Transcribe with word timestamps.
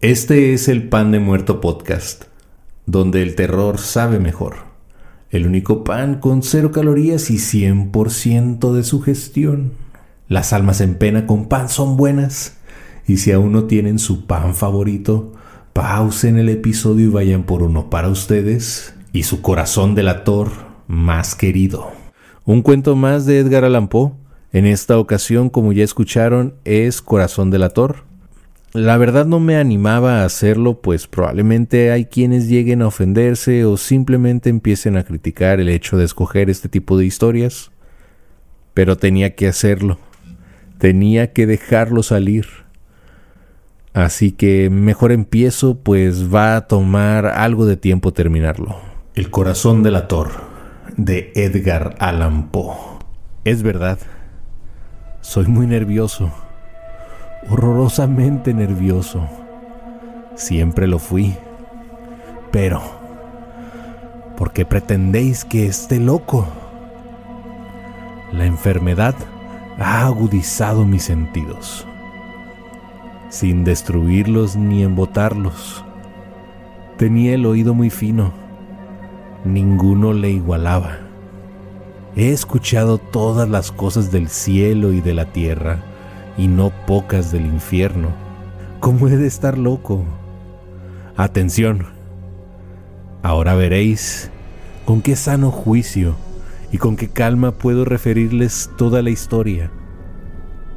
Este 0.00 0.52
es 0.52 0.68
el 0.68 0.88
Pan 0.88 1.12
de 1.12 1.20
Muerto 1.20 1.60
Podcast, 1.60 2.24
donde 2.86 3.22
el 3.22 3.36
terror 3.36 3.78
sabe 3.78 4.18
mejor. 4.18 4.56
El 5.30 5.46
único 5.46 5.84
pan 5.84 6.20
con 6.20 6.42
cero 6.42 6.72
calorías 6.72 7.30
y 7.30 7.36
100% 7.36 8.72
de 8.72 8.82
sugestión. 8.82 9.72
Las 10.28 10.52
almas 10.52 10.80
en 10.80 10.96
pena 10.96 11.26
con 11.26 11.48
pan 11.48 11.68
son 11.68 11.96
buenas. 11.96 12.58
Y 13.06 13.18
si 13.18 13.32
aún 13.32 13.52
no 13.52 13.64
tienen 13.64 13.98
su 13.98 14.26
pan 14.26 14.54
favorito, 14.54 15.32
pausen 15.72 16.38
el 16.38 16.48
episodio 16.48 17.06
y 17.06 17.10
vayan 17.10 17.44
por 17.44 17.62
uno 17.62 17.90
para 17.90 18.08
ustedes 18.08 18.94
y 19.12 19.24
su 19.24 19.42
corazón 19.42 19.94
delator 19.94 20.50
más 20.86 21.34
querido. 21.34 21.90
Un 22.44 22.62
cuento 22.62 22.96
más 22.96 23.26
de 23.26 23.38
Edgar 23.40 23.64
Allan 23.64 23.88
Poe. 23.88 24.12
En 24.52 24.66
esta 24.66 24.98
ocasión, 24.98 25.50
como 25.50 25.72
ya 25.72 25.84
escucharon, 25.84 26.54
es 26.64 27.02
Corazón 27.02 27.50
delator 27.50 28.04
la 28.74 28.96
verdad 28.96 29.24
no 29.24 29.38
me 29.38 29.56
animaba 29.56 30.22
a 30.22 30.24
hacerlo, 30.24 30.80
pues 30.80 31.06
probablemente 31.06 31.92
hay 31.92 32.06
quienes 32.06 32.48
lleguen 32.48 32.82
a 32.82 32.88
ofenderse 32.88 33.64
o 33.64 33.76
simplemente 33.76 34.50
empiecen 34.50 34.96
a 34.96 35.04
criticar 35.04 35.60
el 35.60 35.68
hecho 35.68 35.96
de 35.96 36.04
escoger 36.04 36.50
este 36.50 36.68
tipo 36.68 36.98
de 36.98 37.06
historias. 37.06 37.70
Pero 38.74 38.96
tenía 38.96 39.36
que 39.36 39.46
hacerlo. 39.46 40.00
Tenía 40.78 41.32
que 41.32 41.46
dejarlo 41.46 42.02
salir. 42.02 42.46
Así 43.92 44.32
que 44.32 44.70
mejor 44.70 45.12
empiezo, 45.12 45.76
pues 45.76 46.34
va 46.34 46.56
a 46.56 46.66
tomar 46.66 47.26
algo 47.26 47.66
de 47.66 47.76
tiempo 47.76 48.12
terminarlo. 48.12 48.76
El 49.14 49.30
corazón 49.30 49.82
del 49.82 49.96
ator, 49.96 50.30
de 50.96 51.32
Edgar 51.36 51.94
Allan 52.00 52.50
Poe. 52.50 52.74
Es 53.44 53.62
verdad. 53.62 53.98
Soy 55.20 55.46
muy 55.46 55.66
nervioso 55.66 56.32
horrorosamente 57.50 58.54
nervioso. 58.54 59.28
Siempre 60.34 60.86
lo 60.86 60.98
fui. 60.98 61.36
Pero, 62.50 62.82
¿por 64.36 64.52
qué 64.52 64.64
pretendéis 64.64 65.44
que 65.44 65.66
esté 65.66 65.98
loco? 65.98 66.46
La 68.32 68.46
enfermedad 68.46 69.14
ha 69.78 70.06
agudizado 70.06 70.84
mis 70.84 71.04
sentidos, 71.04 71.86
sin 73.28 73.64
destruirlos 73.64 74.56
ni 74.56 74.82
embotarlos. 74.82 75.84
Tenía 76.96 77.34
el 77.34 77.46
oído 77.46 77.74
muy 77.74 77.90
fino, 77.90 78.32
ninguno 79.44 80.12
le 80.12 80.30
igualaba. 80.30 80.98
He 82.16 82.30
escuchado 82.30 82.98
todas 82.98 83.48
las 83.48 83.72
cosas 83.72 84.12
del 84.12 84.28
cielo 84.28 84.92
y 84.92 85.00
de 85.00 85.14
la 85.14 85.32
tierra, 85.32 85.82
y 86.38 86.46
no 86.46 86.70
pocas 86.86 87.32
del 87.32 87.46
infierno. 87.46 88.08
¿Cómo 88.78 89.08
he 89.08 89.16
de 89.16 89.26
estar 89.26 89.58
loco? 89.58 90.04
Atención. 91.16 91.86
Ahora 93.22 93.54
veréis 93.54 94.30
con 94.84 95.00
qué 95.00 95.16
sano 95.16 95.50
juicio 95.50 96.14
y 96.74 96.78
con 96.78 96.96
qué 96.96 97.06
calma 97.06 97.52
puedo 97.52 97.84
referirles 97.84 98.68
toda 98.76 99.00
la 99.00 99.10
historia. 99.10 99.70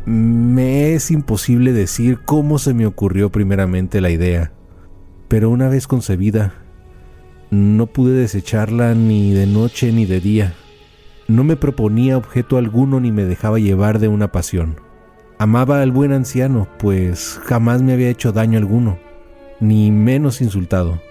Me 0.05 0.93
es 0.93 1.09
imposible 1.09 1.73
decir 1.73 2.19
cómo 2.23 2.59
se 2.59 2.75
me 2.75 2.85
ocurrió 2.85 3.31
primeramente 3.31 3.99
la 3.99 4.11
idea, 4.11 4.51
pero 5.27 5.49
una 5.49 5.69
vez 5.69 5.87
concebida, 5.87 6.53
no 7.49 7.87
pude 7.87 8.13
desecharla 8.13 8.93
ni 8.93 9.33
de 9.33 9.47
noche 9.47 9.91
ni 9.91 10.05
de 10.05 10.19
día. 10.19 10.53
No 11.27 11.43
me 11.43 11.55
proponía 11.55 12.15
objeto 12.15 12.57
alguno 12.57 12.99
ni 12.99 13.11
me 13.11 13.25
dejaba 13.25 13.57
llevar 13.57 13.97
de 13.97 14.07
una 14.07 14.31
pasión. 14.31 14.79
Amaba 15.39 15.81
al 15.81 15.91
buen 15.91 16.11
anciano, 16.11 16.67
pues 16.77 17.41
jamás 17.45 17.81
me 17.81 17.93
había 17.93 18.09
hecho 18.09 18.31
daño 18.31 18.59
alguno, 18.59 18.99
ni 19.59 19.89
menos 19.89 20.41
insultado. 20.41 21.01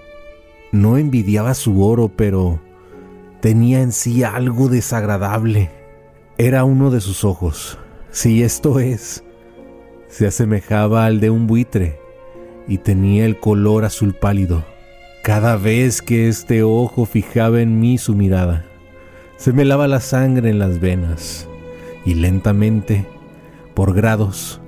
No 0.71 0.97
envidiaba 0.97 1.55
su 1.55 1.83
oro, 1.83 2.09
pero 2.15 2.61
tenía 3.41 3.81
en 3.81 3.93
sí 3.93 4.25
algo 4.25 4.69
desagradable. 4.69 5.71
Era 6.39 6.65
uno 6.65 6.91
de 6.91 7.01
sus 7.01 7.25
ojos. 7.25 7.79
Si 8.11 8.43
esto 8.43 8.81
es, 8.81 9.25
se 10.09 10.27
asemejaba 10.27 11.07
al 11.07 11.21
de 11.21 11.31
un 11.31 11.47
buitre 11.47 11.99
y 12.69 12.79
tenía 12.79 13.27
el 13.27 13.39
color 13.39 13.85
azul 13.85 14.15
pálido. 14.15 14.65
Cada 15.23 15.57
vez 15.57 16.03
que 16.03 16.29
este 16.29 16.63
ojo 16.63 17.05
fijaba 17.05 17.61
en 17.61 17.81
mí 17.81 17.99
su 17.99 18.15
mirada, 18.15 18.65
se 19.37 19.53
me 19.53 19.65
lava 19.65 19.89
la 19.89 20.01
sangre 20.01 20.51
en 20.51 20.59
las 20.59 20.81
venas 20.81 21.49
y 22.05 22.15
lentamente 22.15 23.07
por 23.75 23.93
grados, 23.95 24.61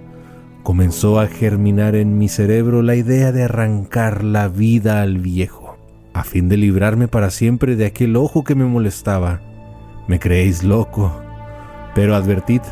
comenzó 0.62 1.18
a 1.18 1.28
germinar 1.28 1.94
en 1.94 2.18
mi 2.18 2.28
cerebro 2.28 2.82
la 2.82 2.94
idea 2.94 3.32
de 3.32 3.44
arrancar 3.44 4.22
la 4.22 4.48
vida 4.48 5.00
al 5.00 5.16
viejo, 5.16 5.67
a 6.18 6.24
fin 6.24 6.48
de 6.48 6.56
librarme 6.56 7.06
para 7.06 7.30
siempre 7.30 7.76
de 7.76 7.86
aquel 7.86 8.16
ojo 8.16 8.42
que 8.42 8.56
me 8.56 8.64
molestaba. 8.64 9.40
Me 10.08 10.18
creéis 10.18 10.64
loco, 10.64 11.12
pero 11.94 12.16
advertid 12.16 12.62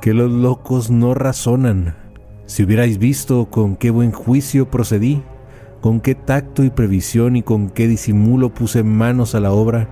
que 0.00 0.12
los 0.12 0.28
locos 0.28 0.90
no 0.90 1.14
razonan. 1.14 1.94
Si 2.46 2.64
hubierais 2.64 2.98
visto 2.98 3.46
con 3.48 3.76
qué 3.76 3.90
buen 3.90 4.10
juicio 4.10 4.68
procedí, 4.70 5.22
con 5.80 6.00
qué 6.00 6.16
tacto 6.16 6.64
y 6.64 6.70
previsión 6.70 7.36
y 7.36 7.42
con 7.42 7.70
qué 7.70 7.86
disimulo 7.86 8.52
puse 8.52 8.82
manos 8.82 9.36
a 9.36 9.40
la 9.40 9.52
obra, 9.52 9.88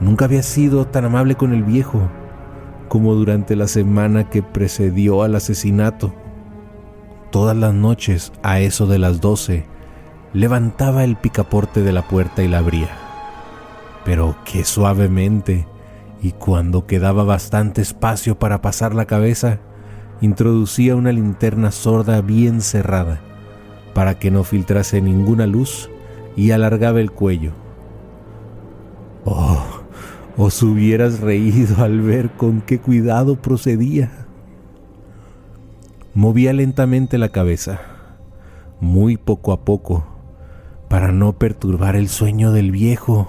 nunca 0.00 0.26
había 0.26 0.44
sido 0.44 0.86
tan 0.86 1.06
amable 1.06 1.34
con 1.34 1.52
el 1.52 1.64
viejo 1.64 2.08
como 2.88 3.16
durante 3.16 3.56
la 3.56 3.66
semana 3.66 4.30
que 4.30 4.44
precedió 4.44 5.24
al 5.24 5.34
asesinato. 5.34 6.14
Todas 7.32 7.56
las 7.56 7.74
noches, 7.74 8.32
a 8.44 8.60
eso 8.60 8.86
de 8.86 9.00
las 9.00 9.20
doce, 9.20 9.66
levantaba 10.32 11.04
el 11.04 11.16
picaporte 11.16 11.82
de 11.82 11.92
la 11.92 12.02
puerta 12.02 12.42
y 12.42 12.48
la 12.48 12.58
abría. 12.58 12.90
Pero 14.04 14.36
qué 14.44 14.64
suavemente, 14.64 15.66
y 16.22 16.32
cuando 16.32 16.86
quedaba 16.86 17.24
bastante 17.24 17.82
espacio 17.82 18.38
para 18.38 18.62
pasar 18.62 18.94
la 18.94 19.06
cabeza, 19.06 19.58
introducía 20.20 20.96
una 20.96 21.12
linterna 21.12 21.70
sorda 21.70 22.20
bien 22.20 22.60
cerrada, 22.60 23.20
para 23.94 24.18
que 24.18 24.30
no 24.30 24.44
filtrase 24.44 25.00
ninguna 25.00 25.46
luz, 25.46 25.90
y 26.36 26.52
alargaba 26.52 27.00
el 27.00 27.10
cuello. 27.10 27.52
Oh, 29.24 29.64
os 30.36 30.62
hubieras 30.62 31.20
reído 31.20 31.84
al 31.84 32.00
ver 32.00 32.30
con 32.30 32.60
qué 32.60 32.78
cuidado 32.78 33.36
procedía. 33.36 34.26
Movía 36.14 36.52
lentamente 36.52 37.18
la 37.18 37.28
cabeza, 37.28 37.80
muy 38.80 39.16
poco 39.16 39.52
a 39.52 39.64
poco, 39.64 40.04
para 40.90 41.12
no 41.12 41.34
perturbar 41.34 41.94
el 41.94 42.08
sueño 42.08 42.50
del 42.50 42.72
viejo, 42.72 43.28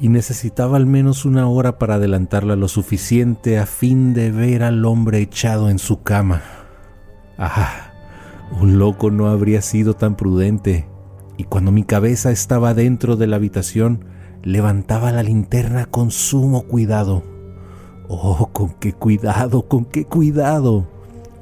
y 0.00 0.08
necesitaba 0.08 0.76
al 0.76 0.84
menos 0.84 1.24
una 1.24 1.46
hora 1.46 1.78
para 1.78 1.94
adelantarla 1.94 2.56
lo 2.56 2.66
suficiente 2.66 3.56
a 3.56 3.66
fin 3.66 4.12
de 4.12 4.32
ver 4.32 4.64
al 4.64 4.84
hombre 4.84 5.20
echado 5.20 5.70
en 5.70 5.78
su 5.78 6.02
cama. 6.02 6.42
Ah, 7.38 7.92
un 8.60 8.80
loco 8.80 9.12
no 9.12 9.28
habría 9.28 9.62
sido 9.62 9.94
tan 9.94 10.16
prudente, 10.16 10.88
y 11.36 11.44
cuando 11.44 11.70
mi 11.70 11.84
cabeza 11.84 12.32
estaba 12.32 12.74
dentro 12.74 13.14
de 13.14 13.28
la 13.28 13.36
habitación, 13.36 14.04
levantaba 14.42 15.12
la 15.12 15.22
linterna 15.22 15.86
con 15.86 16.10
sumo 16.10 16.62
cuidado. 16.62 17.22
Oh, 18.08 18.50
con 18.52 18.70
qué 18.70 18.92
cuidado, 18.92 19.68
con 19.68 19.84
qué 19.84 20.04
cuidado, 20.04 20.88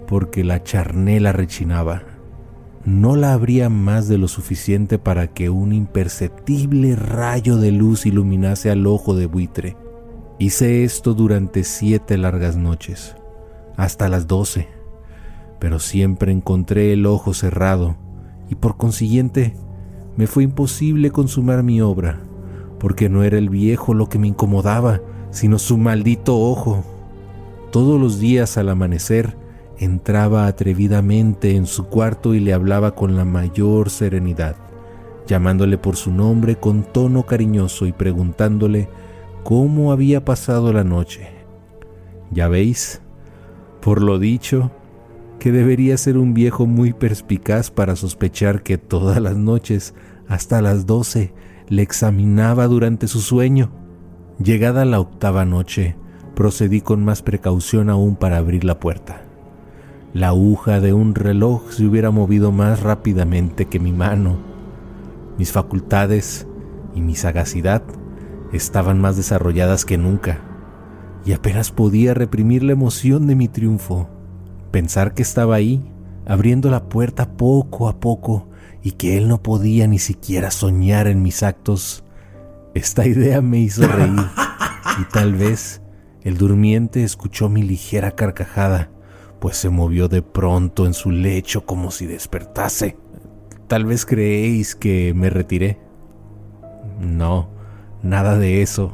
porque 0.07 0.45
la 0.45 0.63
charnela 0.63 1.33
rechinaba. 1.33 2.10
No 2.85 3.17
la 3.17 3.35
abría 3.35 3.69
más 3.69 4.09
de 4.09 4.19
lo 4.19 4.27
suficiente 4.27 4.99
para 4.99 5.29
que 5.29 5.51
un 5.51 5.73
imperceptible 5.73 6.97
rayo 6.97 7.57
de 7.57 7.73
luz 7.73 8.07
iluminase 8.07 8.71
al 8.71 8.87
ojo 8.87 9.15
de 9.15 9.27
buitre. 9.27 9.77
Hice 10.39 10.85
esto 10.85 11.13
durante 11.13 11.65
siete 11.65 12.17
largas 12.17 12.57
noches, 12.57 13.17
hasta 13.77 14.09
las 14.09 14.27
doce, 14.27 14.69
pero 15.59 15.79
siempre 15.79 16.33
encontré 16.33 16.95
el 16.95 17.05
ojo 17.05 17.35
cerrado 17.35 17.97
y 18.49 18.55
por 18.55 18.79
consiguiente 18.79 19.55
me 20.17 20.27
fue 20.27 20.45
imposible 20.45 21.11
consumar 21.11 21.63
mi 21.63 21.83
obra 21.83 22.21
porque 22.81 23.09
no 23.09 23.23
era 23.23 23.39
el 23.39 23.51
viejo 23.51 23.95
lo 23.95 24.09
que 24.09 24.19
me 24.19 24.27
incomodaba, 24.27 25.01
sino 25.31 25.59
su 25.61 25.77
maldito 25.77 26.37
ojo. 26.37 26.83
Todos 27.71 28.01
los 28.01 28.19
días 28.19 28.57
al 28.57 28.71
amanecer 28.71 29.37
entraba 29.81 30.47
atrevidamente 30.47 31.57
en 31.57 31.67
su 31.67 31.87
cuarto 31.87 32.35
y 32.35 32.41
le 32.41 32.53
hablaba 32.53 32.95
con 32.95 33.17
la 33.17 33.25
mayor 33.25 33.89
serenidad, 33.89 34.57
llamándole 35.27 35.79
por 35.79 35.97
su 35.97 36.13
nombre 36.13 36.57
con 36.57 36.83
tono 36.83 37.25
cariñoso 37.25 37.87
y 37.87 37.93
preguntándole 37.93 38.91
cómo 39.43 39.91
había 39.91 40.23
pasado 40.23 40.75
la 40.75 40.85
noche. 40.85 41.31
Ya 42.31 42.49
veis, 42.49 43.01
por 43.81 44.03
lo 44.03 44.19
dicho, 44.19 44.71
que 45.39 45.51
debería 45.51 45.97
ser 45.97 46.19
un 46.19 46.35
viejo 46.35 46.67
muy 46.67 46.93
perspicaz 46.93 47.71
para 47.71 47.97
sospechar 47.97 48.63
que 48.63 48.77
todas 48.77 49.19
las 49.19 49.37
noches, 49.37 49.95
hasta 50.29 50.61
las 50.61 50.85
doce, 50.85 51.33
le 51.69 51.81
examinaba 51.81 52.67
durante 52.67 53.09
su 53.09 53.23
sueño. 53.23 53.71
Llegada 54.39 54.85
la 54.85 55.01
octava 55.01 55.47
noche, 55.47 55.97
procedí 56.35 56.83
con 56.83 57.03
más 57.03 57.23
precaución 57.23 57.89
aún 57.89 58.17
para 58.17 58.37
abrir 58.37 58.65
la 58.65 58.79
puerta. 58.79 59.30
La 60.13 60.29
aguja 60.29 60.81
de 60.81 60.93
un 60.93 61.15
reloj 61.15 61.71
se 61.71 61.85
hubiera 61.85 62.11
movido 62.11 62.51
más 62.51 62.83
rápidamente 62.83 63.67
que 63.67 63.79
mi 63.79 63.93
mano. 63.93 64.39
Mis 65.39 65.53
facultades 65.53 66.49
y 66.97 67.01
mi 67.01 67.15
sagacidad 67.15 67.85
estaban 68.53 69.01
más 69.01 69.17
desarrolladas 69.17 69.85
que 69.85 69.99
nunca, 69.99 70.41
y 71.25 71.33
apenas 71.33 71.71
podía 71.71 72.13
reprimir 72.13 72.65
la 72.65 72.73
emoción 72.73 73.29
de 73.29 73.37
mi 73.37 73.47
triunfo. 73.47 74.09
Pensar 74.73 75.15
que 75.15 75.23
estaba 75.23 75.55
ahí, 75.55 75.81
abriendo 76.27 76.71
la 76.71 76.89
puerta 76.89 77.37
poco 77.37 77.89
a 77.89 78.01
poco, 78.01 78.49
y 78.83 78.93
que 78.93 79.17
él 79.17 79.29
no 79.29 79.45
podía 79.45 79.87
ni 79.87 80.01
siquiera 80.01 80.51
soñar 80.51 81.07
en 81.07 81.23
mis 81.23 81.45
actos, 81.45 82.03
esta 82.75 83.07
idea 83.07 83.43
me 83.43 83.61
hizo 83.61 83.87
reír, 83.87 84.27
y 85.01 85.05
tal 85.13 85.35
vez 85.35 85.83
el 86.23 86.37
durmiente 86.37 87.05
escuchó 87.05 87.49
mi 87.49 87.63
ligera 87.63 88.11
carcajada, 88.11 88.91
pues 89.41 89.57
se 89.57 89.71
movió 89.71 90.09
de 90.09 90.23
pronto 90.23 90.87
en 90.87 90.95
su 90.95 91.11
lecho 91.11 91.65
como 91.65 91.91
si 91.91 92.07
despertase. 92.07 92.97
Tal 93.67 93.85
vez 93.85 94.05
creéis 94.05 94.75
que 94.75 95.15
me 95.15 95.31
retiré. 95.31 95.79
No, 97.01 97.49
nada 98.03 98.39
de 98.39 98.63
eso. 98.63 98.93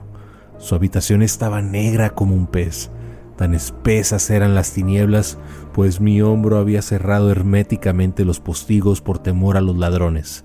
Su 0.58 0.74
habitación 0.74 1.22
estaba 1.22 1.60
negra 1.62 2.10
como 2.10 2.34
un 2.34 2.46
pez. 2.46 2.90
Tan 3.36 3.52
espesas 3.52 4.30
eran 4.30 4.54
las 4.54 4.72
tinieblas, 4.72 5.38
pues 5.74 6.00
mi 6.00 6.22
hombro 6.22 6.56
había 6.56 6.80
cerrado 6.80 7.30
herméticamente 7.30 8.24
los 8.24 8.40
postigos 8.40 9.02
por 9.02 9.18
temor 9.18 9.56
a 9.58 9.60
los 9.60 9.76
ladrones. 9.76 10.44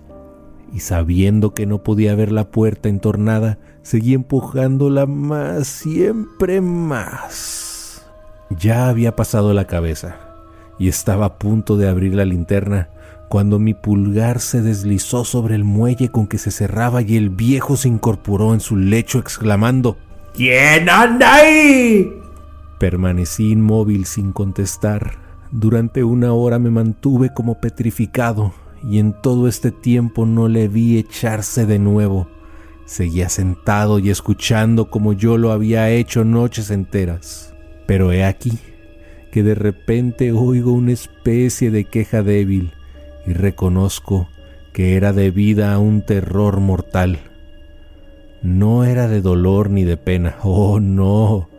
Y 0.73 0.79
sabiendo 0.79 1.53
que 1.53 1.65
no 1.65 1.83
podía 1.83 2.15
ver 2.15 2.31
la 2.31 2.51
puerta 2.51 2.89
entornada, 2.89 3.59
seguí 3.81 4.13
empujándola 4.13 5.05
más, 5.05 5.67
siempre 5.67 6.59
más. 6.59 7.70
Ya 8.57 8.89
había 8.89 9.15
pasado 9.15 9.53
la 9.53 9.65
cabeza 9.65 10.17
y 10.77 10.87
estaba 10.87 11.25
a 11.25 11.37
punto 11.37 11.77
de 11.77 11.87
abrir 11.87 12.15
la 12.15 12.25
linterna 12.25 12.89
cuando 13.29 13.59
mi 13.59 13.73
pulgar 13.73 14.41
se 14.41 14.61
deslizó 14.61 15.23
sobre 15.23 15.55
el 15.55 15.63
muelle 15.63 16.09
con 16.09 16.27
que 16.27 16.37
se 16.37 16.51
cerraba 16.51 17.01
y 17.01 17.15
el 17.15 17.29
viejo 17.29 17.77
se 17.77 17.87
incorporó 17.87 18.53
en 18.53 18.59
su 18.59 18.75
lecho 18.75 19.19
exclamando 19.19 19.97
¿Quién 20.33 20.89
anda 20.89 21.35
ahí? 21.35 22.11
Permanecí 22.77 23.51
inmóvil 23.51 24.05
sin 24.05 24.33
contestar. 24.33 25.13
Durante 25.51 26.03
una 26.03 26.33
hora 26.33 26.57
me 26.59 26.71
mantuve 26.71 27.33
como 27.33 27.59
petrificado 27.59 28.53
y 28.83 28.99
en 28.99 29.13
todo 29.13 29.47
este 29.47 29.71
tiempo 29.71 30.25
no 30.25 30.47
le 30.47 30.67
vi 30.67 30.97
echarse 30.97 31.65
de 31.65 31.79
nuevo. 31.79 32.27
Seguía 32.85 33.29
sentado 33.29 33.99
y 33.99 34.09
escuchando 34.09 34.89
como 34.89 35.13
yo 35.13 35.37
lo 35.37 35.51
había 35.51 35.89
hecho 35.89 36.25
noches 36.25 36.71
enteras. 36.71 37.50
Pero 37.91 38.13
he 38.13 38.23
aquí 38.23 38.57
que 39.33 39.43
de 39.43 39.53
repente 39.53 40.31
oigo 40.31 40.71
una 40.71 40.93
especie 40.93 41.71
de 41.71 41.83
queja 41.83 42.23
débil 42.23 42.71
y 43.27 43.33
reconozco 43.33 44.29
que 44.71 44.95
era 44.95 45.11
debida 45.11 45.73
a 45.73 45.79
un 45.79 46.01
terror 46.01 46.61
mortal. 46.61 47.19
No 48.41 48.85
era 48.85 49.09
de 49.09 49.19
dolor 49.19 49.69
ni 49.69 49.83
de 49.83 49.97
pena, 49.97 50.37
oh 50.41 50.79
no. 50.79 51.49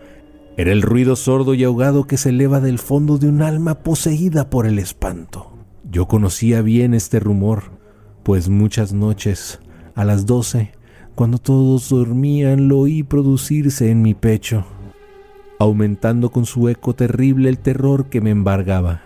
Era 0.57 0.73
el 0.73 0.81
ruido 0.81 1.17
sordo 1.17 1.53
y 1.53 1.65
ahogado 1.65 2.07
que 2.07 2.17
se 2.17 2.31
eleva 2.31 2.61
del 2.61 2.79
fondo 2.79 3.19
de 3.19 3.29
un 3.29 3.43
alma 3.43 3.81
poseída 3.83 4.49
por 4.49 4.67
el 4.67 4.79
espanto. 4.79 5.53
Yo 5.85 6.09
conocía 6.09 6.63
bien 6.63 6.95
este 6.95 7.21
rumor, 7.21 7.65
pues 8.23 8.49
muchas 8.49 8.95
noches, 8.95 9.61
a 9.95 10.07
las 10.07 10.25
doce, 10.25 10.73
cuando 11.15 11.37
todos 11.37 11.91
dormían, 11.91 12.69
lo 12.69 12.79
oí 12.79 13.03
producirse 13.03 13.91
en 13.91 14.01
mi 14.01 14.15
pecho, 14.15 14.65
aumentando 15.63 16.31
con 16.31 16.47
su 16.47 16.69
eco 16.69 16.95
terrible 16.95 17.49
el 17.49 17.59
terror 17.59 18.07
que 18.07 18.21
me 18.21 18.31
embargaba. 18.31 19.03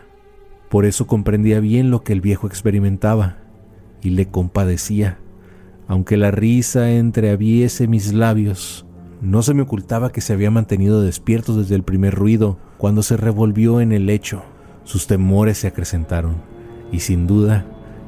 Por 0.68 0.84
eso 0.84 1.06
comprendía 1.06 1.60
bien 1.60 1.90
lo 1.90 2.02
que 2.02 2.12
el 2.12 2.20
viejo 2.20 2.46
experimentaba 2.46 3.38
y 4.02 4.10
le 4.10 4.28
compadecía. 4.28 5.18
Aunque 5.88 6.16
la 6.16 6.30
risa 6.30 6.90
entreabriese 6.90 7.86
mis 7.86 8.12
labios, 8.12 8.86
no 9.20 9.42
se 9.42 9.54
me 9.54 9.62
ocultaba 9.62 10.10
que 10.10 10.20
se 10.20 10.32
había 10.32 10.50
mantenido 10.50 11.02
despierto 11.02 11.56
desde 11.56 11.74
el 11.74 11.82
primer 11.82 12.14
ruido 12.14 12.58
cuando 12.76 13.02
se 13.02 13.16
revolvió 13.16 13.80
en 13.80 13.92
el 13.92 14.06
lecho. 14.06 14.42
Sus 14.84 15.06
temores 15.06 15.58
se 15.58 15.68
acrecentaron 15.68 16.36
y 16.92 17.00
sin 17.00 17.26
duda 17.26 17.66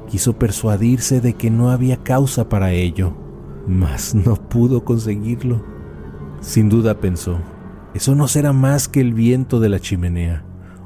quiso 0.08 0.38
persuadirse 0.38 1.20
de 1.20 1.34
que 1.34 1.50
no 1.50 1.70
había 1.70 1.98
causa 1.98 2.48
para 2.48 2.72
ello 2.72 3.14
mas 3.68 4.14
no 4.14 4.34
pudo 4.34 4.84
conseguirlo. 4.84 5.62
Sin 6.40 6.68
duda 6.68 6.98
pensó, 6.98 7.38
eso 7.94 8.14
no 8.14 8.28
será 8.28 8.52
más 8.52 8.88
que 8.88 9.00
el 9.00 9.14
viento 9.14 9.60
de 9.60 9.68
la 9.68 9.80
chimenea, 9.80 10.44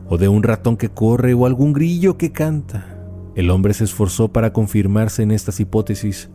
o 0.09 0.19
de 0.19 0.29
un 0.29 0.43
ratón 0.43 0.77
que 0.77 0.89
corre, 0.89 1.35
o 1.35 1.47
algún 1.47 1.73
grillo 1.73 2.17
que 2.17 2.33
canta. 2.33 2.99
El 3.35 3.51
hombre 3.51 3.75
se 3.75 3.85
esforzó 3.85 4.33
para 4.33 4.53
confirmarse 4.53 5.23
en 5.23 5.31
estas 5.31 5.61
hipótesis, 5.61 6.31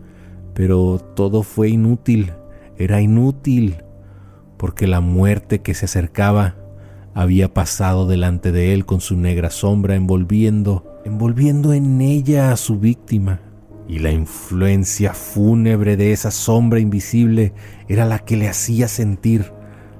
pero 0.53 0.99
todo 1.15 1.43
fue 1.43 1.69
inútil, 1.69 2.33
era 2.77 3.01
inútil, 3.01 3.77
porque 4.57 4.87
la 4.87 5.01
muerte 5.01 5.61
que 5.61 5.73
se 5.73 5.85
acercaba 5.85 6.55
había 7.13 7.53
pasado 7.53 8.07
delante 8.07 8.51
de 8.51 8.73
él 8.73 8.85
con 8.85 9.01
su 9.01 9.15
negra 9.15 9.49
sombra 9.49 9.95
envolviendo, 9.95 10.99
envolviendo 11.05 11.73
en 11.73 12.01
ella 12.01 12.51
a 12.51 12.57
su 12.57 12.79
víctima 12.79 13.41
y 13.87 13.99
la 13.99 14.11
influencia 14.11 15.13
fúnebre 15.13 15.95
de 15.95 16.11
esa 16.11 16.31
sombra 16.31 16.79
invisible 16.79 17.53
era 17.87 18.05
la 18.05 18.19
que 18.19 18.35
le 18.35 18.49
hacía 18.49 18.87
sentir, 18.87 19.51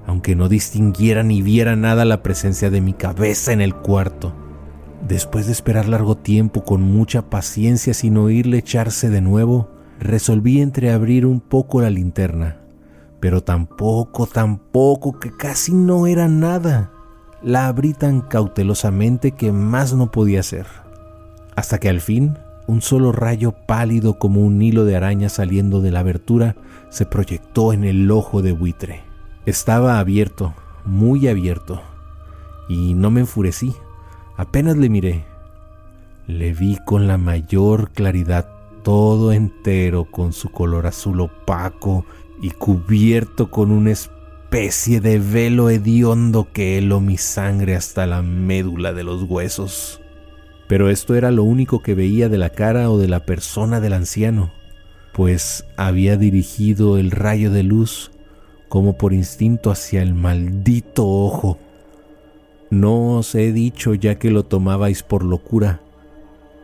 aunque 0.07 0.35
no 0.35 0.47
distinguiera 0.47 1.21
ni 1.21 1.41
viera 1.41 1.75
nada, 1.75 2.05
la 2.05 2.23
presencia 2.23 2.69
de 2.69 2.79
mi 2.79 2.93
cabeza 2.93 3.51
en 3.51 3.59
el 3.59 3.75
cuarto. 3.75 4.33
Después 5.05 5.45
de 5.45 5.51
esperar 5.51 5.87
largo 5.87 6.15
tiempo 6.15 6.63
con 6.63 6.81
mucha 6.81 7.29
paciencia 7.29 7.93
sin 7.93 8.17
oírle 8.17 8.57
echarse 8.57 9.09
de 9.09 9.21
nuevo, 9.21 9.69
resolví 9.99 10.61
entreabrir 10.61 11.25
un 11.25 11.41
poco 11.41 11.81
la 11.81 11.89
linterna, 11.89 12.61
pero 13.19 13.43
tampoco, 13.43 14.27
tampoco, 14.27 15.19
que 15.19 15.29
casi 15.35 15.73
no 15.73 16.07
era 16.07 16.29
nada. 16.29 16.91
La 17.43 17.67
abrí 17.67 17.93
tan 17.93 18.21
cautelosamente 18.21 19.33
que 19.33 19.51
más 19.51 19.93
no 19.93 20.09
podía 20.09 20.39
hacer, 20.39 20.65
hasta 21.55 21.79
que 21.79 21.89
al 21.89 21.99
fin 21.99 22.37
un 22.65 22.81
solo 22.81 23.11
rayo 23.11 23.53
pálido 23.65 24.19
como 24.19 24.41
un 24.41 24.61
hilo 24.61 24.85
de 24.85 24.95
araña 24.95 25.29
saliendo 25.29 25.81
de 25.81 25.91
la 25.91 25.99
abertura 25.99 26.55
se 26.89 27.05
proyectó 27.05 27.73
en 27.73 27.83
el 27.83 28.09
ojo 28.09 28.41
de 28.41 28.53
buitre. 28.53 29.06
Estaba 29.47 29.97
abierto, 29.97 30.53
muy 30.85 31.27
abierto, 31.27 31.81
y 32.69 32.93
no 32.93 33.09
me 33.09 33.21
enfurecí. 33.21 33.73
Apenas 34.35 34.77
le 34.77 34.89
miré. 34.89 35.25
Le 36.27 36.53
vi 36.53 36.77
con 36.85 37.07
la 37.07 37.17
mayor 37.17 37.89
claridad 37.89 38.47
todo 38.83 39.31
entero 39.31 40.05
con 40.05 40.33
su 40.33 40.49
color 40.49 40.85
azul 40.85 41.21
opaco 41.21 42.05
y 42.39 42.51
cubierto 42.51 43.49
con 43.49 43.71
una 43.71 43.89
especie 43.89 45.01
de 45.01 45.17
velo 45.17 45.71
hediondo 45.71 46.49
que 46.53 46.77
heló 46.77 47.01
mi 47.01 47.17
sangre 47.17 47.75
hasta 47.75 48.05
la 48.05 48.21
médula 48.21 48.93
de 48.93 49.03
los 49.03 49.23
huesos 49.23 50.01
pero 50.67 50.89
esto 50.89 51.15
era 51.15 51.31
lo 51.31 51.43
único 51.43 51.81
que 51.81 51.95
veía 51.95 52.29
de 52.29 52.37
la 52.37 52.49
cara 52.49 52.91
o 52.91 52.97
de 52.97 53.07
la 53.07 53.25
persona 53.25 53.79
del 53.79 53.93
anciano, 53.93 54.51
pues 55.13 55.65
había 55.77 56.17
dirigido 56.17 56.97
el 56.97 57.11
rayo 57.11 57.51
de 57.51 57.63
luz 57.63 58.11
como 58.69 58.97
por 58.97 59.13
instinto 59.13 59.71
hacia 59.71 60.01
el 60.01 60.13
maldito 60.13 61.07
ojo. 61.07 61.57
No 62.69 63.17
os 63.17 63.33
he 63.35 63.53
dicho 63.53 63.93
ya 63.93 64.15
que 64.15 64.29
lo 64.29 64.43
tomabais 64.43 65.03
por 65.03 65.23
locura, 65.23 65.81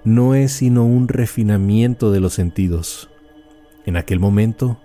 no 0.04 0.36
es 0.36 0.52
sino 0.52 0.86
un 0.86 1.08
refinamiento 1.08 2.12
de 2.12 2.20
los 2.20 2.34
sentidos. 2.34 3.10
En 3.86 3.96
aquel 3.96 4.20
momento, 4.20 4.78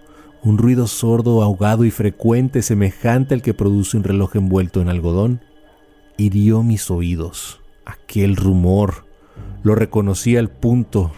un 0.44 0.58
ruido 0.58 0.86
sordo, 0.86 1.42
ahogado 1.42 1.84
y 1.84 1.90
frecuente, 1.90 2.62
semejante 2.62 3.34
al 3.34 3.42
que 3.42 3.54
produce 3.54 3.96
un 3.96 4.04
reloj 4.04 4.36
envuelto 4.36 4.80
en 4.80 4.88
algodón, 4.88 5.40
hirió 6.16 6.62
mis 6.62 6.88
oídos. 6.90 7.60
Aquel 7.84 8.36
rumor, 8.36 9.06
lo 9.64 9.74
reconocí 9.74 10.36
al 10.36 10.50
punto. 10.50 11.10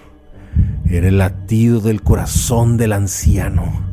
Era 0.86 1.08
el 1.08 1.18
latido 1.18 1.80
del 1.80 2.02
corazón 2.02 2.78
del 2.78 2.92
anciano 2.92 3.89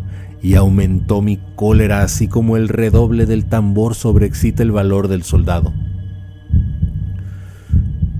y 0.48 0.56
aumentó 0.56 1.22
mi 1.22 1.42
cólera 1.58 2.04
así 2.04 2.30
como 2.30 2.56
el 2.56 2.70
redoble 2.70 3.26
del 3.26 3.48
tambor 3.48 3.96
sobreexcita 3.96 4.64
el 4.64 4.72
valor 4.72 5.10
del 5.10 5.24
soldado. 5.24 5.74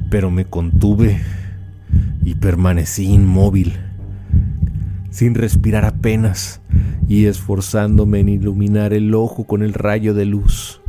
Pero 0.10 0.30
me 0.30 0.44
contuve 0.44 1.22
y 2.26 2.36
permanecí 2.36 3.06
inmóvil, 3.06 3.78
sin 5.10 5.36
respirar 5.36 5.86
apenas 5.86 6.60
y 7.08 7.28
esforzándome 7.28 8.20
en 8.20 8.28
iluminar 8.28 8.92
el 8.92 9.16
ojo 9.16 9.46
con 9.46 9.64
el 9.64 9.74
rayo 9.74 10.14
de 10.14 10.26
luz. 10.26 10.82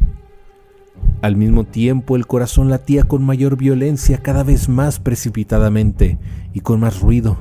Al 1.22 1.36
mismo 1.36 1.62
tiempo 1.62 2.16
el 2.16 2.26
corazón 2.26 2.68
latía 2.68 3.04
con 3.04 3.22
mayor 3.22 3.56
violencia, 3.56 4.18
cada 4.18 4.42
vez 4.42 4.68
más 4.68 4.98
precipitadamente 4.98 6.18
y 6.52 6.62
con 6.62 6.80
más 6.80 6.98
ruido. 6.98 7.38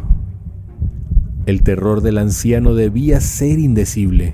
El 1.48 1.64
terror 1.64 2.02
del 2.02 2.18
anciano 2.18 2.76
debía 2.76 3.22
ser 3.22 3.58
indecible, 3.58 4.34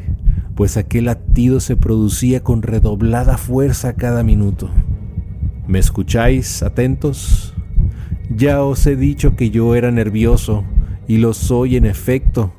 pues 0.55 0.77
aquel 0.77 1.05
latido 1.05 1.59
se 1.59 1.75
producía 1.75 2.43
con 2.43 2.63
redoblada 2.63 3.37
fuerza 3.37 3.93
cada 3.93 4.23
minuto. 4.23 4.71
¿Me 5.67 5.77
escucháis 5.77 6.63
atentos? 6.63 7.53
Ya 8.35 8.63
os 8.63 8.87
he 8.87 8.95
dicho 8.95 9.35
que 9.35 9.51
yo 9.51 9.75
era 9.75 9.91
nervioso, 9.91 10.63
y 11.07 11.17
lo 11.17 11.35
soy 11.35 11.75
en 11.75 11.85
efecto. 11.85 12.51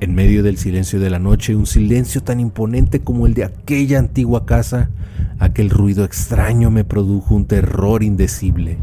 En 0.00 0.16
medio 0.16 0.42
del 0.42 0.56
silencio 0.56 0.98
de 0.98 1.10
la 1.10 1.20
noche, 1.20 1.54
un 1.54 1.66
silencio 1.66 2.20
tan 2.20 2.40
imponente 2.40 2.98
como 3.02 3.28
el 3.28 3.34
de 3.34 3.44
aquella 3.44 4.00
antigua 4.00 4.44
casa, 4.44 4.90
aquel 5.38 5.70
ruido 5.70 6.04
extraño 6.04 6.72
me 6.72 6.82
produjo 6.82 7.36
un 7.36 7.46
terror 7.46 8.02
indecible. 8.02 8.78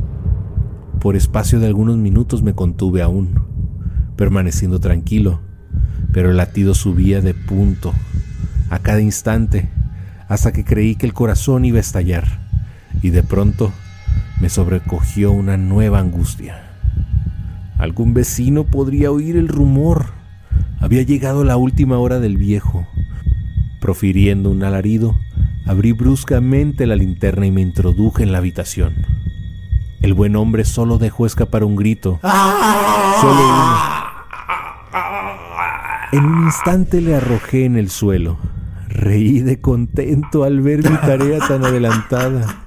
Por 1.02 1.18
espacio 1.18 1.60
de 1.60 1.68
algunos 1.68 1.98
minutos 1.98 2.44
me 2.44 2.56
contuve 2.56 3.02
aún, 3.02 3.59
permaneciendo 4.20 4.82
tranquilo, 4.82 5.40
pero 6.12 6.32
el 6.32 6.36
latido 6.36 6.76
subía 6.76 7.22
de 7.22 7.34
punto 7.34 7.94
a 8.70 8.80
cada 8.80 9.00
instante 9.00 9.70
hasta 10.28 10.52
que 10.52 10.66
creí 10.66 10.96
que 10.96 11.06
el 11.06 11.14
corazón 11.14 11.64
iba 11.64 11.78
a 11.78 11.80
estallar 11.80 12.28
y 13.02 13.12
de 13.12 13.24
pronto 13.24 13.72
me 14.42 14.50
sobrecogió 14.50 15.32
una 15.32 15.56
nueva 15.56 16.00
angustia. 16.00 16.64
Algún 17.78 18.14
vecino 18.14 18.66
podría 18.66 19.10
oír 19.10 19.38
el 19.38 19.48
rumor. 19.48 20.08
Había 20.82 21.04
llegado 21.04 21.46
la 21.46 21.56
última 21.56 21.98
hora 21.98 22.20
del 22.20 22.36
viejo. 22.36 22.86
Profiriendo 23.80 24.52
un 24.52 24.66
alarido, 24.66 25.18
abrí 25.66 25.94
bruscamente 25.94 26.86
la 26.88 26.98
linterna 26.98 27.46
y 27.46 27.52
me 27.52 27.62
introduje 27.62 28.24
en 28.24 28.34
la 28.34 28.40
habitación. 28.40 28.96
El 30.02 30.14
buen 30.14 30.36
hombre 30.36 30.66
solo 30.66 30.98
dejó 30.98 31.26
escapar 31.26 31.64
un 31.64 31.78
grito. 31.78 32.20
Solo 32.22 33.48
uno. 33.48 33.99
En 36.12 36.25
un 36.25 36.46
instante 36.46 37.01
le 37.01 37.16
arrojé 37.16 37.66
en 37.66 37.78
el 37.78 37.89
suelo. 37.92 38.39
Reí 38.88 39.42
de 39.42 39.62
contento 39.62 40.44
al 40.44 40.60
ver 40.60 40.78
mi 40.89 40.98
tarea 40.98 41.38
tan 41.48 41.63
adelantada. 41.63 42.66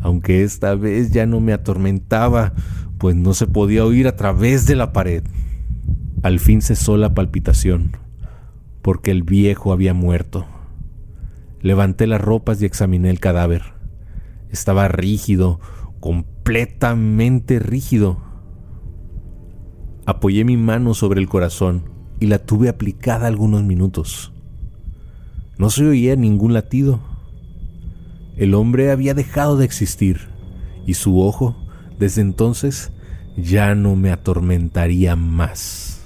Aunque 0.00 0.42
esta 0.42 0.74
vez 0.74 1.10
ya 1.10 1.26
no 1.26 1.40
me 1.40 1.52
atormentaba, 1.52 2.54
pues 2.96 3.14
no 3.14 3.34
se 3.34 3.46
podía 3.46 3.84
oír 3.84 4.08
a 4.08 4.16
través 4.16 4.66
de 4.66 4.74
la 4.74 4.94
pared. 4.94 5.22
Al 6.22 6.40
fin 6.40 6.62
cesó 6.62 6.96
la 6.96 7.12
palpitación, 7.12 7.98
porque 8.80 9.10
el 9.10 9.22
viejo 9.22 9.70
había 9.70 9.92
muerto. 9.92 10.46
Levanté 11.60 12.06
las 12.06 12.22
ropas 12.22 12.62
y 12.62 12.64
examiné 12.64 13.10
el 13.10 13.20
cadáver. 13.20 13.74
Estaba 14.50 14.88
rígido, 14.88 15.60
completamente 16.00 17.58
rígido. 17.58 18.16
Apoyé 20.06 20.44
mi 20.44 20.56
mano 20.56 20.94
sobre 20.94 21.20
el 21.20 21.28
corazón 21.28 21.95
y 22.20 22.26
la 22.26 22.38
tuve 22.38 22.68
aplicada 22.68 23.26
algunos 23.26 23.62
minutos. 23.62 24.32
No 25.58 25.70
se 25.70 25.86
oía 25.86 26.16
ningún 26.16 26.52
latido. 26.52 27.00
El 28.36 28.54
hombre 28.54 28.90
había 28.90 29.14
dejado 29.14 29.56
de 29.56 29.64
existir 29.64 30.28
y 30.86 30.94
su 30.94 31.20
ojo 31.20 31.56
desde 31.98 32.20
entonces 32.20 32.92
ya 33.36 33.74
no 33.74 33.96
me 33.96 34.10
atormentaría 34.10 35.16
más. 35.16 36.02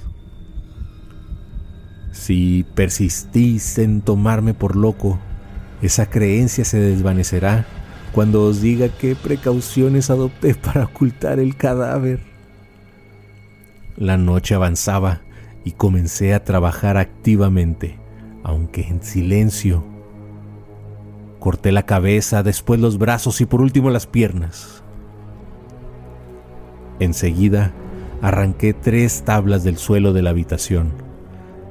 Si 2.12 2.64
persistís 2.74 3.78
en 3.78 4.02
tomarme 4.02 4.54
por 4.54 4.76
loco, 4.76 5.18
esa 5.82 6.06
creencia 6.06 6.64
se 6.64 6.78
desvanecerá 6.78 7.66
cuando 8.12 8.44
os 8.44 8.60
diga 8.60 8.88
qué 8.88 9.16
precauciones 9.16 10.10
adopté 10.10 10.54
para 10.54 10.84
ocultar 10.84 11.38
el 11.38 11.56
cadáver. 11.56 12.20
La 13.96 14.16
noche 14.16 14.54
avanzaba 14.54 15.22
y 15.64 15.72
comencé 15.72 16.34
a 16.34 16.44
trabajar 16.44 16.96
activamente, 16.96 17.98
aunque 18.42 18.82
en 18.82 19.02
silencio. 19.02 19.84
Corté 21.38 21.72
la 21.72 21.86
cabeza, 21.86 22.42
después 22.42 22.80
los 22.80 22.98
brazos 22.98 23.40
y 23.40 23.46
por 23.46 23.60
último 23.60 23.90
las 23.90 24.06
piernas. 24.06 24.82
Enseguida 26.98 27.72
arranqué 28.20 28.74
tres 28.74 29.22
tablas 29.24 29.64
del 29.64 29.78
suelo 29.78 30.12
de 30.12 30.22
la 30.22 30.30
habitación. 30.30 30.92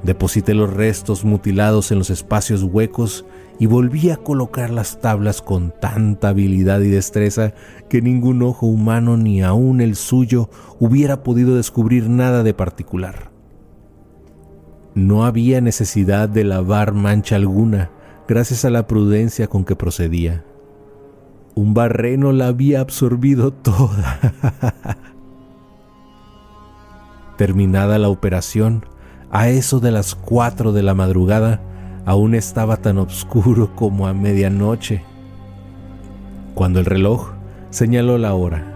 Deposité 0.02 0.54
los 0.54 0.72
restos 0.72 1.24
mutilados 1.24 1.92
en 1.92 1.98
los 1.98 2.10
espacios 2.10 2.62
huecos 2.62 3.26
y 3.58 3.66
volví 3.66 4.10
a 4.10 4.16
colocar 4.16 4.70
las 4.70 5.00
tablas 5.00 5.42
con 5.42 5.72
tanta 5.78 6.30
habilidad 6.30 6.80
y 6.80 6.88
destreza 6.88 7.52
que 7.88 8.00
ningún 8.00 8.42
ojo 8.42 8.66
humano 8.66 9.18
ni 9.18 9.42
aun 9.42 9.82
el 9.82 9.96
suyo 9.96 10.48
hubiera 10.78 11.22
podido 11.22 11.56
descubrir 11.56 12.08
nada 12.08 12.42
de 12.42 12.54
particular. 12.54 13.30
No 14.94 15.24
había 15.24 15.60
necesidad 15.60 16.28
de 16.28 16.44
lavar 16.44 16.92
mancha 16.92 17.36
alguna 17.36 17.90
gracias 18.26 18.64
a 18.64 18.70
la 18.70 18.86
prudencia 18.86 19.46
con 19.46 19.64
que 19.64 19.76
procedía. 19.76 20.44
Un 21.54 21.74
barreno 21.74 22.32
la 22.32 22.48
había 22.48 22.80
absorbido 22.80 23.52
toda. 23.52 24.18
Terminada 27.36 27.98
la 27.98 28.08
operación, 28.08 28.84
a 29.30 29.48
eso 29.48 29.80
de 29.80 29.92
las 29.92 30.14
cuatro 30.14 30.72
de 30.72 30.82
la 30.82 30.94
madrugada, 30.94 31.60
aún 32.04 32.34
estaba 32.34 32.76
tan 32.76 32.98
oscuro 32.98 33.74
como 33.74 34.06
a 34.06 34.12
medianoche. 34.12 35.02
Cuando 36.54 36.80
el 36.80 36.86
reloj 36.86 37.30
señaló 37.70 38.18
la 38.18 38.34
hora, 38.34 38.74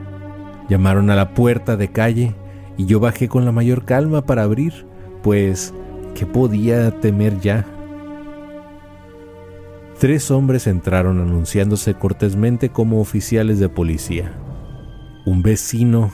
llamaron 0.69 1.11
a 1.11 1.17
la 1.17 1.35
puerta 1.35 1.77
de 1.77 1.89
calle 1.89 2.35
y 2.77 2.87
yo 2.87 3.01
bajé 3.01 3.29
con 3.29 3.45
la 3.45 3.53
mayor 3.53 3.85
calma 3.85 4.23
para 4.23 4.45
abrir, 4.45 4.87
pues, 5.23 5.75
¿qué 6.15 6.27
podía 6.27 6.91
temer 7.01 7.41
ya? 7.41 7.67
Tres 9.99 10.31
hombres 10.31 10.67
entraron 10.67 11.21
anunciándose 11.21 11.95
cortésmente 11.95 12.71
como 12.71 13.01
oficiales 13.01 13.59
de 13.59 13.69
policía. 13.69 14.33
Un 15.25 15.43
vecino 15.43 16.13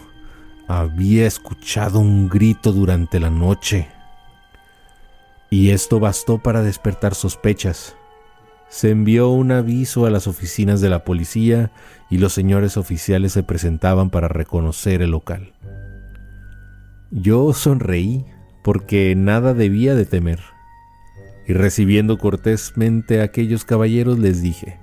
había 0.68 1.26
escuchado 1.26 1.98
un 1.98 2.28
grito 2.28 2.72
durante 2.72 3.18
la 3.18 3.30
noche. 3.30 3.88
Y 5.50 5.70
esto 5.70 5.98
bastó 5.98 6.38
para 6.38 6.62
despertar 6.62 7.14
sospechas. 7.14 7.96
Se 8.68 8.90
envió 8.90 9.30
un 9.30 9.50
aviso 9.50 10.06
a 10.06 10.10
las 10.10 10.28
oficinas 10.28 10.80
de 10.80 10.90
la 10.90 11.02
policía 11.04 11.72
y 12.08 12.18
los 12.18 12.32
señores 12.32 12.76
oficiales 12.76 13.32
se 13.32 13.42
presentaban 13.42 14.10
para 14.10 14.28
reconocer 14.28 15.02
el 15.02 15.10
local. 15.10 15.52
Yo 17.10 17.52
sonreí 17.52 18.24
porque 18.62 19.14
nada 19.16 19.54
debía 19.54 19.94
de 19.94 20.06
temer. 20.06 20.40
Y 21.46 21.52
recibiendo 21.52 22.18
cortésmente 22.18 23.20
a 23.20 23.24
aquellos 23.24 23.64
caballeros 23.64 24.18
les 24.18 24.40
dije, 24.42 24.78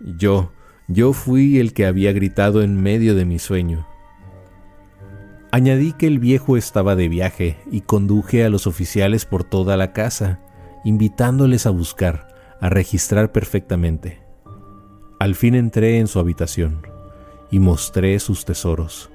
yo, 0.00 0.52
yo 0.86 1.12
fui 1.12 1.58
el 1.58 1.72
que 1.72 1.86
había 1.86 2.12
gritado 2.12 2.62
en 2.62 2.80
medio 2.80 3.14
de 3.14 3.24
mi 3.24 3.38
sueño. 3.38 3.86
Añadí 5.50 5.92
que 5.92 6.06
el 6.06 6.18
viejo 6.18 6.56
estaba 6.56 6.94
de 6.94 7.08
viaje 7.08 7.56
y 7.70 7.80
conduje 7.80 8.44
a 8.44 8.50
los 8.50 8.66
oficiales 8.66 9.24
por 9.24 9.44
toda 9.44 9.76
la 9.76 9.92
casa, 9.92 10.40
invitándoles 10.84 11.66
a 11.66 11.70
buscar, 11.70 12.28
a 12.60 12.68
registrar 12.68 13.32
perfectamente. 13.32 14.20
Al 15.18 15.34
fin 15.34 15.54
entré 15.54 15.98
en 15.98 16.06
su 16.06 16.18
habitación 16.18 16.82
y 17.50 17.60
mostré 17.60 18.18
sus 18.18 18.44
tesoros, 18.44 19.10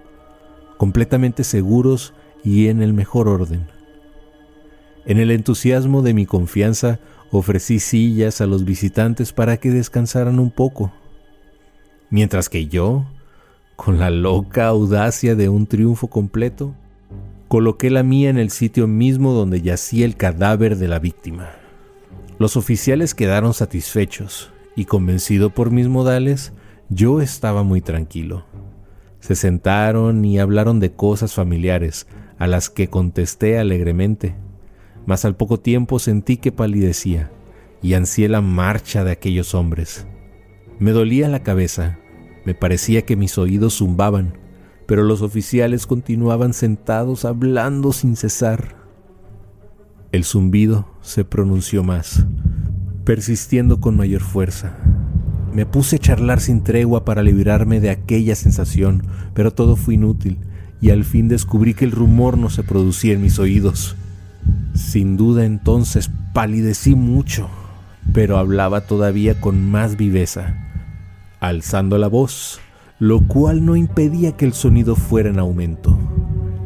completamente 0.77 1.43
seguros 1.43 2.13
y 2.43 2.67
en 2.67 2.81
el 2.81 2.93
mejor 2.93 3.27
orden. 3.27 3.67
En 5.05 5.17
el 5.17 5.31
entusiasmo 5.31 6.01
de 6.01 6.13
mi 6.13 6.25
confianza 6.25 6.99
ofrecí 7.31 7.79
sillas 7.79 8.41
a 8.41 8.45
los 8.45 8.65
visitantes 8.65 9.33
para 9.33 9.57
que 9.57 9.71
descansaran 9.71 10.39
un 10.39 10.51
poco, 10.51 10.93
mientras 12.09 12.49
que 12.49 12.67
yo 12.67 13.05
con 13.75 13.99
la 13.99 14.09
loca 14.09 14.67
audacia 14.67 15.35
de 15.35 15.49
un 15.49 15.65
triunfo 15.65 16.07
completo, 16.07 16.75
coloqué 17.47 17.89
la 17.89 18.03
mía 18.03 18.29
en 18.29 18.37
el 18.37 18.49
sitio 18.49 18.87
mismo 18.87 19.33
donde 19.33 19.61
yacía 19.61 20.05
el 20.05 20.15
cadáver 20.15 20.77
de 20.77 20.87
la 20.87 20.99
víctima. 20.99 21.49
Los 22.39 22.55
oficiales 22.55 23.13
quedaron 23.15 23.53
satisfechos 23.53 24.51
y 24.75 24.85
convencido 24.85 25.49
por 25.49 25.71
mis 25.71 25.87
modales, 25.87 26.53
yo 26.89 27.21
estaba 27.21 27.63
muy 27.63 27.81
tranquilo. 27.81 28.45
Se 29.23 29.35
sentaron 29.35 30.25
y 30.25 30.37
hablaron 30.37 30.81
de 30.81 30.91
cosas 30.91 31.33
familiares, 31.33 32.07
a 32.37 32.45
las 32.45 32.69
que 32.69 32.89
contesté 32.89 33.57
alegremente, 33.57 34.35
mas 35.05 35.23
al 35.23 35.37
poco 35.37 35.61
tiempo 35.61 35.97
sentí 35.97 36.35
que 36.35 36.51
palidecía 36.51 37.31
y 37.81 37.93
ansié 37.93 38.27
la 38.27 38.41
marcha 38.41 39.05
de 39.05 39.11
aquellos 39.11 39.55
hombres. 39.55 40.05
Me 40.79 40.91
dolía 40.91 41.29
la 41.29 41.41
cabeza 41.41 41.99
me 42.45 42.53
parecía 42.53 43.03
que 43.03 43.15
mis 43.15 43.37
oídos 43.37 43.77
zumbaban, 43.77 44.37
pero 44.85 45.03
los 45.03 45.21
oficiales 45.21 45.87
continuaban 45.87 46.53
sentados 46.53 47.25
hablando 47.25 47.93
sin 47.93 48.15
cesar. 48.15 48.75
El 50.11 50.25
zumbido 50.25 50.87
se 51.01 51.23
pronunció 51.23 51.83
más, 51.83 52.25
persistiendo 53.05 53.79
con 53.79 53.95
mayor 53.95 54.21
fuerza. 54.21 54.77
Me 55.53 55.67
puse 55.67 55.97
a 55.97 55.99
charlar 55.99 56.39
sin 56.39 56.63
tregua 56.63 57.05
para 57.05 57.21
librarme 57.21 57.79
de 57.79 57.91
aquella 57.91 58.35
sensación, 58.35 59.03
pero 59.35 59.51
todo 59.51 59.75
fue 59.75 59.93
inútil 59.93 60.39
y 60.81 60.89
al 60.89 61.05
fin 61.05 61.27
descubrí 61.27 61.75
que 61.75 61.85
el 61.85 61.91
rumor 61.91 62.37
no 62.37 62.49
se 62.49 62.63
producía 62.63 63.13
en 63.13 63.21
mis 63.21 63.39
oídos. 63.39 63.95
Sin 64.73 65.15
duda 65.15 65.45
entonces 65.45 66.09
palidecí 66.33 66.95
mucho, 66.95 67.47
pero 68.13 68.37
hablaba 68.37 68.81
todavía 68.81 69.39
con 69.39 69.69
más 69.69 69.95
viveza, 69.95 70.57
alzando 71.39 71.99
la 71.99 72.07
voz, 72.07 72.59
lo 72.99 73.21
cual 73.27 73.63
no 73.63 73.75
impedía 73.75 74.35
que 74.35 74.45
el 74.45 74.53
sonido 74.53 74.95
fuera 74.95 75.29
en 75.29 75.39
aumento. 75.39 75.97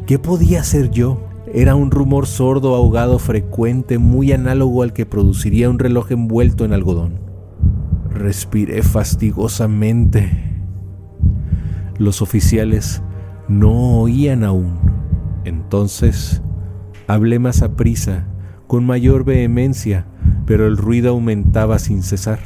¿Qué 0.06 0.18
podía 0.18 0.62
hacer 0.62 0.90
yo? 0.90 1.28
Era 1.52 1.74
un 1.74 1.90
rumor 1.90 2.26
sordo, 2.26 2.74
ahogado, 2.74 3.18
frecuente, 3.18 3.98
muy 3.98 4.32
análogo 4.32 4.82
al 4.82 4.94
que 4.94 5.06
produciría 5.06 5.68
un 5.68 5.78
reloj 5.78 6.10
envuelto 6.10 6.64
en 6.64 6.72
algodón. 6.72 7.27
Respiré 8.18 8.82
fastigosamente. 8.82 10.28
Los 11.98 12.20
oficiales 12.20 13.00
no 13.48 14.00
oían 14.00 14.42
aún. 14.42 14.74
Entonces 15.44 16.42
hablé 17.06 17.38
más 17.38 17.62
a 17.62 17.76
prisa, 17.76 18.26
con 18.66 18.84
mayor 18.84 19.24
vehemencia, 19.24 20.04
pero 20.46 20.66
el 20.66 20.76
ruido 20.76 21.10
aumentaba 21.10 21.78
sin 21.78 22.02
cesar. 22.02 22.40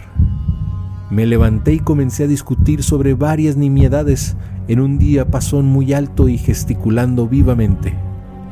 Me 1.10 1.24
levanté 1.24 1.72
y 1.72 1.78
comencé 1.78 2.24
a 2.24 2.28
discutir 2.28 2.82
sobre 2.82 3.14
varias 3.14 3.56
nimiedades 3.56 4.36
en 4.68 4.78
un 4.78 4.98
diapasón 4.98 5.64
muy 5.64 5.94
alto 5.94 6.28
y 6.28 6.36
gesticulando 6.36 7.26
vivamente. 7.26 7.94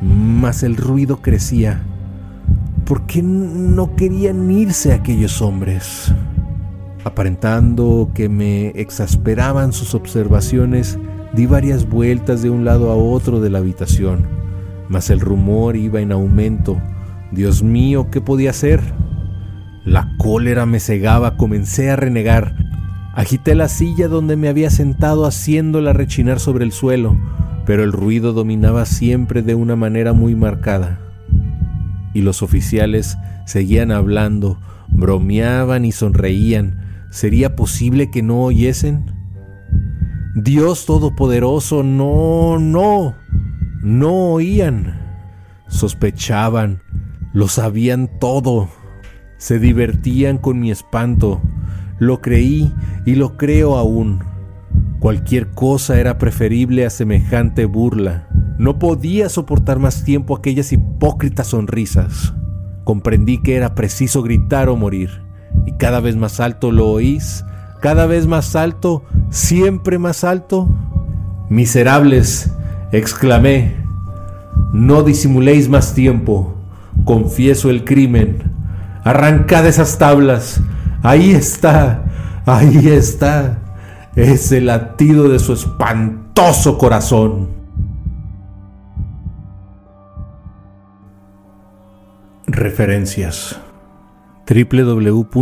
Mas 0.01 0.63
el 0.63 0.75
ruido 0.75 1.21
crecía. 1.21 1.83
¿Por 2.83 3.05
qué 3.05 3.21
no 3.21 3.95
querían 3.95 4.49
irse 4.49 4.91
aquellos 4.91 5.39
hombres? 5.43 6.11
Aparentando 7.03 8.11
que 8.13 8.29
me 8.29 8.67
exasperaban 8.69 9.73
sus 9.73 9.95
observaciones, 9.95 10.99
di 11.33 11.45
varias 11.45 11.89
vueltas 11.89 12.41
de 12.41 12.49
un 12.49 12.65
lado 12.65 12.91
a 12.91 12.95
otro 12.95 13.39
de 13.39 13.49
la 13.49 13.59
habitación, 13.59 14.27
mas 14.87 15.09
el 15.09 15.19
rumor 15.19 15.75
iba 15.75 16.01
en 16.01 16.11
aumento. 16.11 16.79
Dios 17.31 17.63
mío, 17.63 18.09
¿qué 18.11 18.21
podía 18.21 18.51
hacer? 18.51 18.81
La 19.83 20.13
cólera 20.17 20.67
me 20.67 20.79
cegaba, 20.79 21.37
comencé 21.37 21.89
a 21.89 21.95
renegar. 21.95 22.55
Agité 23.15 23.55
la 23.55 23.67
silla 23.67 24.07
donde 24.07 24.35
me 24.35 24.47
había 24.47 24.69
sentado 24.69 25.25
haciéndola 25.25 25.93
rechinar 25.93 26.39
sobre 26.39 26.65
el 26.65 26.71
suelo, 26.71 27.17
pero 27.65 27.83
el 27.83 27.93
ruido 27.93 28.31
dominaba 28.31 28.85
siempre 28.85 29.41
de 29.41 29.55
una 29.55 29.75
manera 29.75 30.13
muy 30.13 30.35
marcada. 30.35 30.99
Y 32.13 32.21
los 32.21 32.43
oficiales 32.43 33.17
seguían 33.45 33.91
hablando, 33.91 34.59
bromeaban 34.89 35.83
y 35.85 35.91
sonreían. 35.91 36.90
¿Sería 37.11 37.55
posible 37.55 38.09
que 38.09 38.23
no 38.23 38.41
oyesen? 38.41 39.05
Dios 40.33 40.87
Todopoderoso, 40.87 41.83
no, 41.83 42.57
no, 42.57 43.15
no 43.83 44.33
oían. 44.33 44.99
Sospechaban, 45.67 46.81
lo 47.33 47.47
sabían 47.47 48.09
todo 48.19 48.67
se 49.41 49.57
divertían 49.57 50.37
con 50.37 50.59
mi 50.59 50.69
espanto. 50.69 51.41
Lo 51.97 52.21
creí 52.21 52.71
y 53.07 53.15
lo 53.15 53.37
creo 53.37 53.75
aún. 53.75 54.19
Cualquier 54.99 55.49
cosa 55.49 55.99
era 55.99 56.19
preferible 56.19 56.85
a 56.85 56.91
semejante 56.91 57.65
burla. 57.65 58.27
No 58.59 58.77
podía 58.77 59.29
soportar 59.29 59.79
más 59.79 60.03
tiempo 60.03 60.35
aquellas 60.35 60.71
hipócritas 60.71 61.47
sonrisas. 61.47 62.35
Comprendí 62.83 63.41
que 63.41 63.55
era 63.55 63.73
preciso 63.73 64.21
gritar 64.21 64.69
o 64.69 64.75
morir. 64.75 65.09
Y 65.65 65.73
cada 65.73 65.99
vez 65.99 66.15
más 66.15 66.39
alto 66.39 66.71
lo 66.71 66.87
oís, 66.87 67.45
cada 67.81 68.05
vez 68.05 68.27
más 68.27 68.55
alto, 68.55 69.03
siempre 69.29 69.97
más 69.99 70.23
alto. 70.23 70.67
Miserables, 71.49 72.51
exclamé, 72.91 73.75
no 74.73 75.03
disimuléis 75.03 75.69
más 75.69 75.93
tiempo, 75.93 76.55
confieso 77.05 77.69
el 77.69 77.83
crimen 77.83 78.51
Arrancad 79.03 79.65
esas 79.65 79.97
tablas. 79.97 80.61
Ahí 81.01 81.31
está, 81.31 82.03
ahí 82.45 82.87
está. 82.87 83.57
Es 84.15 84.51
el 84.51 84.67
latido 84.67 85.29
de 85.29 85.39
su 85.39 85.53
espantoso 85.53 86.77
corazón. 86.77 87.49
Referencias 92.45 93.59
www.ucm.es 94.47 95.35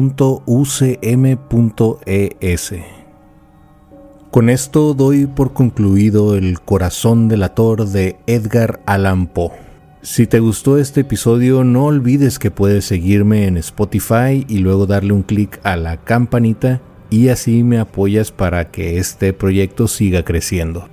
Con 4.31 4.49
esto 4.49 4.93
doy 4.93 5.25
por 5.25 5.53
concluido 5.53 6.35
El 6.35 6.59
corazón 6.59 7.27
delator 7.27 7.87
de 7.87 8.17
Edgar 8.27 8.81
Allan 8.85 9.27
Poe. 9.27 9.51
Si 10.01 10.27
te 10.27 10.39
gustó 10.39 10.77
este 10.77 11.01
episodio, 11.01 11.63
no 11.63 11.85
olvides 11.85 12.39
que 12.39 12.51
puedes 12.51 12.85
seguirme 12.85 13.47
en 13.47 13.57
Spotify 13.57 14.45
y 14.47 14.59
luego 14.59 14.85
darle 14.85 15.13
un 15.13 15.23
clic 15.23 15.59
a 15.63 15.75
la 15.75 15.97
campanita 15.97 16.81
y 17.09 17.29
así 17.29 17.63
me 17.63 17.79
apoyas 17.79 18.31
para 18.31 18.71
que 18.71 18.97
este 18.97 19.33
proyecto 19.33 19.87
siga 19.87 20.23
creciendo. 20.23 20.87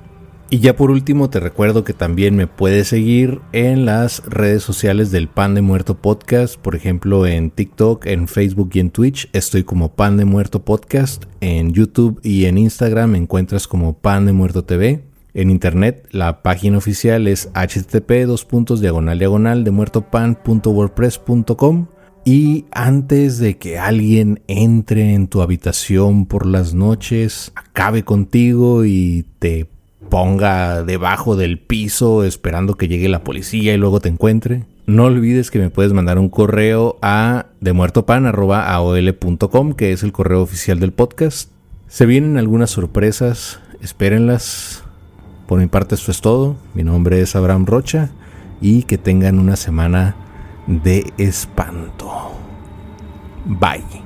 Y 0.49 0.61
ya 0.61 0.77
por 0.77 0.93
último 0.93 1.29
te 1.29 1.41
recuerdo 1.41 1.83
que 1.83 1.93
también 1.93 2.37
me 2.37 2.47
puedes 2.47 2.87
seguir 2.87 3.41
en 3.53 3.85
las 3.85 4.25
redes 4.27 4.63
sociales 4.63 5.11
del 5.11 5.27
Pan 5.27 5.57
de 5.57 5.63
Muerto 5.63 6.01
Podcast, 6.01 6.57
por 6.57 6.77
ejemplo 6.77 7.27
en 7.27 7.51
TikTok, 7.51 8.07
en 8.07 8.29
Facebook 8.29 8.71
y 8.75 8.79
en 8.79 8.91
Twitch 8.91 9.29
estoy 9.33 9.65
como 9.65 9.97
Pan 9.97 10.17
de 10.17 10.25
Muerto 10.25 10.65
Podcast, 10.65 11.25
en 11.41 11.73
YouTube 11.73 12.21
y 12.23 12.45
en 12.45 12.59
Instagram 12.59 13.11
me 13.11 13.19
encuentras 13.19 13.67
como 13.67 13.99
Pan 13.99 14.27
de 14.27 14.33
Muerto 14.33 14.65
TV. 14.65 15.03
En 15.35 15.51
internet, 15.51 16.07
la 16.13 16.43
página 16.43 16.79
oficial 16.79 17.27
es 17.27 17.51
http 17.53 18.25
dos 18.25 18.47
diagonal 18.81 19.19
diagonal 19.19 19.65
de 19.65 19.73
muertopan.wordpress.com. 19.73 21.89
Y 22.25 22.67
antes 22.71 23.39
de 23.39 23.59
que 23.59 23.79
alguien 23.79 24.43
entre 24.47 25.13
en 25.13 25.27
tu 25.29 25.43
habitación 25.43 26.25
por 26.27 26.47
las 26.47 26.73
noches, 26.73 27.53
acabe 27.55 28.03
contigo 28.03 28.85
y 28.85 29.27
te 29.39 29.69
ponga 30.09 30.83
debajo 30.83 31.37
del 31.37 31.59
piso 31.59 32.25
esperando 32.25 32.75
que 32.75 32.89
llegue 32.89 33.09
la 33.09 33.25
policía 33.25 33.75
y 33.75 33.77
luego 33.77 34.01
te 34.01 34.09
encuentre, 34.09 34.65
no 34.87 35.05
olvides 35.07 35.51
que 35.51 35.59
me 35.59 35.69
puedes 35.69 35.93
mandar 35.93 36.19
un 36.19 36.29
correo 36.29 36.97
a 37.03 37.47
demuertopan.aol.com, 37.61 39.73
que 39.73 39.93
es 39.93 40.05
el 40.05 40.13
correo 40.13 40.43
oficial 40.43 40.79
del 40.79 40.93
podcast. 40.93 41.51
Se 41.89 42.07
vienen 42.07 42.39
algunas 42.39 42.71
sorpresas, 42.71 43.59
espérenlas. 43.81 44.85
Por 45.49 45.59
mi 45.59 45.67
parte 45.67 45.97
esto 45.97 46.13
es 46.13 46.21
todo. 46.21 46.55
Mi 46.75 46.85
nombre 46.85 47.21
es 47.21 47.35
Abraham 47.35 47.67
Rocha 47.67 48.11
y 48.61 48.85
que 48.85 48.97
tengan 48.97 49.41
una 49.41 49.57
semana 49.57 50.15
de 50.69 51.13
espanto. 51.19 52.31
Bye. 53.45 54.06